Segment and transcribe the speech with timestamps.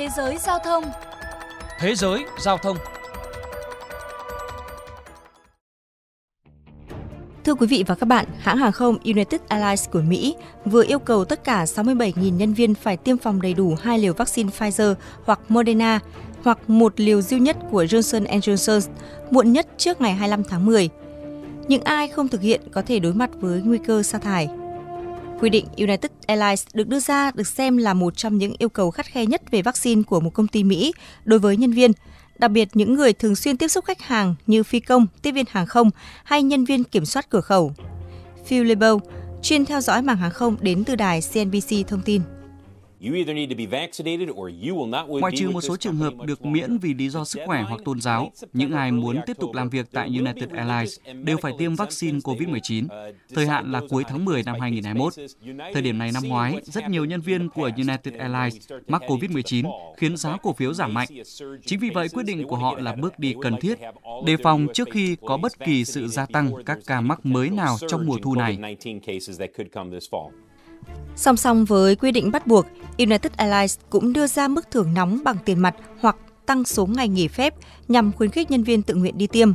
[0.00, 0.84] Thế giới giao thông
[1.78, 2.76] Thế giới giao thông
[7.44, 10.34] Thưa quý vị và các bạn, hãng hàng không United Airlines của Mỹ
[10.64, 14.12] vừa yêu cầu tất cả 67.000 nhân viên phải tiêm phòng đầy đủ hai liều
[14.12, 14.94] vaccine Pfizer
[15.24, 16.00] hoặc Moderna
[16.42, 18.80] hoặc một liều duy nhất của Johnson Johnson
[19.30, 20.88] muộn nhất trước ngày 25 tháng 10.
[21.68, 24.48] Những ai không thực hiện có thể đối mặt với nguy cơ sa thải.
[25.40, 28.90] Quy định United Airlines được đưa ra được xem là một trong những yêu cầu
[28.90, 30.92] khắt khe nhất về vaccine của một công ty Mỹ
[31.24, 31.92] đối với nhân viên,
[32.38, 35.44] đặc biệt những người thường xuyên tiếp xúc khách hàng như phi công, tiếp viên
[35.50, 35.90] hàng không
[36.24, 37.72] hay nhân viên kiểm soát cửa khẩu.
[38.46, 38.98] Phil Lebo,
[39.42, 42.22] chuyên theo dõi mảng hàng không đến từ đài CNBC thông tin.
[45.08, 48.00] Ngoại trừ một số trường hợp được miễn vì lý do sức khỏe hoặc tôn
[48.00, 52.18] giáo, những ai muốn tiếp tục làm việc tại United Airlines đều phải tiêm vaccine
[52.18, 52.86] COVID-19.
[53.34, 55.14] Thời hạn là cuối tháng 10 năm 2021.
[55.72, 60.16] Thời điểm này năm ngoái, rất nhiều nhân viên của United Airlines mắc COVID-19 khiến
[60.16, 61.08] giá cổ phiếu giảm mạnh.
[61.66, 63.78] Chính vì vậy, quyết định của họ là bước đi cần thiết,
[64.26, 67.76] đề phòng trước khi có bất kỳ sự gia tăng các ca mắc mới nào
[67.88, 68.58] trong mùa thu này.
[71.16, 72.66] Song song với quy định bắt buộc,
[72.98, 77.08] United Airlines cũng đưa ra mức thưởng nóng bằng tiền mặt hoặc tăng số ngày
[77.08, 77.54] nghỉ phép
[77.88, 79.52] nhằm khuyến khích nhân viên tự nguyện đi tiêm.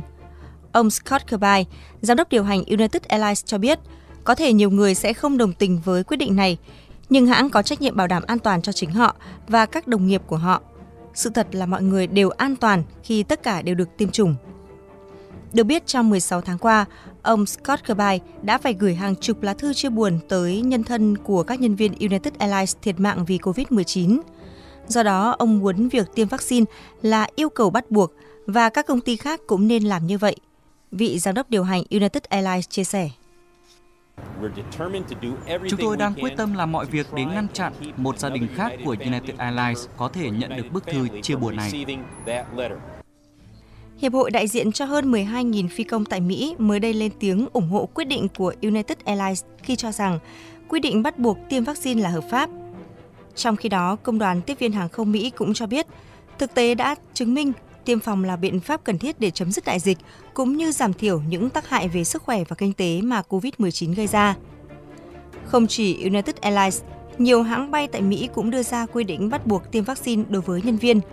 [0.72, 1.64] Ông Scott Kirby,
[2.00, 3.78] giám đốc điều hành United Airlines cho biết,
[4.24, 6.58] có thể nhiều người sẽ không đồng tình với quyết định này,
[7.08, 9.16] nhưng hãng có trách nhiệm bảo đảm an toàn cho chính họ
[9.48, 10.62] và các đồng nghiệp của họ.
[11.14, 14.34] Sự thật là mọi người đều an toàn khi tất cả đều được tiêm chủng.
[15.52, 16.84] Được biết trong 16 tháng qua,
[17.22, 21.16] ông Scott Kirby đã phải gửi hàng chục lá thư chia buồn tới nhân thân
[21.16, 24.20] của các nhân viên United Airlines thiệt mạng vì COVID-19.
[24.88, 26.66] Do đó, ông muốn việc tiêm vaccine
[27.02, 28.12] là yêu cầu bắt buộc
[28.46, 30.36] và các công ty khác cũng nên làm như vậy.
[30.92, 33.10] Vị giám đốc điều hành United Airlines chia sẻ.
[35.68, 38.72] Chúng tôi đang quyết tâm làm mọi việc để ngăn chặn một gia đình khác
[38.84, 41.86] của United Airlines có thể nhận được bức thư chia buồn này.
[43.98, 47.46] Hiệp hội đại diện cho hơn 12.000 phi công tại Mỹ mới đây lên tiếng
[47.52, 50.18] ủng hộ quyết định của United Airlines khi cho rằng
[50.68, 52.50] quy định bắt buộc tiêm vaccine là hợp pháp.
[53.34, 55.86] Trong khi đó, Công đoàn Tiếp viên Hàng không Mỹ cũng cho biết,
[56.38, 57.52] thực tế đã chứng minh
[57.84, 59.98] tiêm phòng là biện pháp cần thiết để chấm dứt đại dịch,
[60.34, 63.94] cũng như giảm thiểu những tác hại về sức khỏe và kinh tế mà COVID-19
[63.94, 64.36] gây ra.
[65.44, 66.82] Không chỉ United Airlines,
[67.18, 70.42] nhiều hãng bay tại Mỹ cũng đưa ra quy định bắt buộc tiêm vaccine đối
[70.42, 71.00] với nhân viên–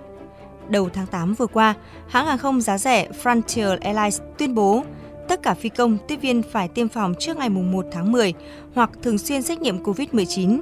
[0.69, 1.73] đầu tháng 8 vừa qua,
[2.07, 4.83] hãng hàng không giá rẻ Frontier Airlines tuyên bố
[5.27, 8.33] tất cả phi công, tiếp viên phải tiêm phòng trước ngày 1 tháng 10
[8.75, 10.59] hoặc thường xuyên xét nghiệm COVID-19.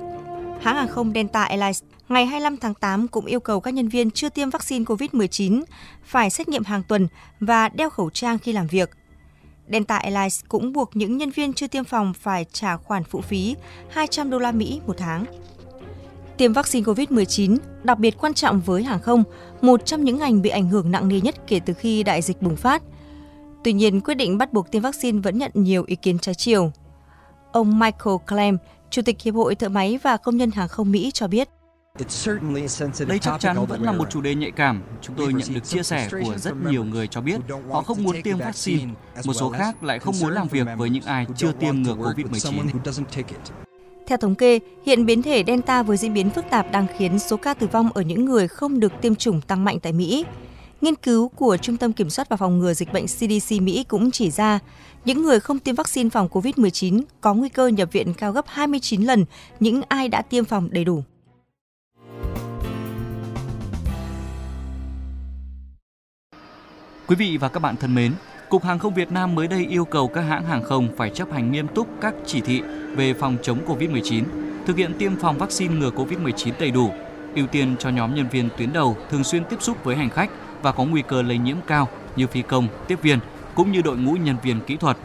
[0.62, 4.12] Hãng hàng không Delta Airlines ngày 25 tháng 8 cũng yêu cầu các nhân viên
[4.12, 5.64] chưa tiêm vaccine COVID-19
[6.04, 7.08] phải xét nghiệm hàng tuần
[7.40, 8.90] và đeo khẩu trang khi làm việc.
[9.72, 13.56] Delta Airlines cũng buộc những nhân viên chưa tiêm phòng phải trả khoản phụ phí
[13.90, 15.26] 200 đô la Mỹ một tháng.
[16.42, 19.24] Tiêm vaccine COVID-19 đặc biệt quan trọng với hàng không,
[19.62, 22.42] một trong những ngành bị ảnh hưởng nặng nề nhất kể từ khi đại dịch
[22.42, 22.84] bùng phát.
[23.64, 26.72] Tuy nhiên, quyết định bắt buộc tiêm vaccine vẫn nhận nhiều ý kiến trái chiều.
[27.52, 28.58] Ông Michael Clem,
[28.90, 31.50] Chủ tịch Hiệp hội Thợ máy và Công nhân Hàng không Mỹ cho biết.
[33.08, 34.84] Đây chắc chắn vẫn là một chủ đề nhạy cảm.
[35.02, 37.42] Chúng tôi nhận được chia sẻ của rất nhiều người cho biết
[37.72, 38.94] họ không muốn tiêm vaccine.
[39.26, 43.71] Một số khác lại không muốn làm việc với những ai chưa tiêm ngừa COVID-19.
[44.08, 47.38] Theo thống kê, hiện biến thể Delta với diễn biến phức tạp đang khiến số
[47.38, 50.26] ca tử vong ở những người không được tiêm chủng tăng mạnh tại Mỹ.
[50.82, 54.12] Nghiên cứu của Trung tâm Kiểm soát và Phòng ngừa Dịch bệnh CDC Mỹ cũng
[54.12, 54.60] chỉ ra,
[55.06, 59.02] những người không tiêm vaccine phòng COVID-19 có nguy cơ nhập viện cao gấp 29
[59.02, 59.26] lần
[59.60, 61.04] những ai đã tiêm phòng đầy đủ.
[67.08, 68.14] Quý vị và các bạn thân mến,
[68.52, 71.32] Cục Hàng không Việt Nam mới đây yêu cầu các hãng hàng không phải chấp
[71.32, 72.62] hành nghiêm túc các chỉ thị
[72.96, 74.24] về phòng chống COVID-19,
[74.66, 76.92] thực hiện tiêm phòng vaccine ngừa COVID-19 đầy đủ,
[77.36, 80.30] ưu tiên cho nhóm nhân viên tuyến đầu thường xuyên tiếp xúc với hành khách
[80.62, 83.20] và có nguy cơ lây nhiễm cao như phi công, tiếp viên
[83.56, 84.98] cũng như đội ngũ nhân viên kỹ thuật.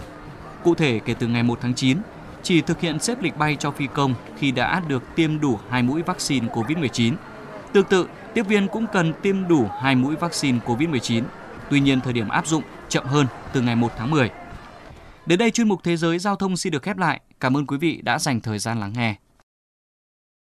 [0.64, 1.98] Cụ thể kể từ ngày 1 tháng 9,
[2.42, 5.82] chỉ thực hiện xếp lịch bay cho phi công khi đã được tiêm đủ hai
[5.82, 7.12] mũi vaccine COVID-19.
[7.72, 11.22] Tương tự, tiếp viên cũng cần tiêm đủ hai mũi vaccine COVID-19.
[11.70, 14.30] Tuy nhiên, thời điểm áp dụng chậm hơn từ ngày 1 tháng 10.
[15.26, 17.20] Đến đây chuyên mục Thế giới Giao thông xin được khép lại.
[17.40, 19.14] Cảm ơn quý vị đã dành thời gian lắng nghe.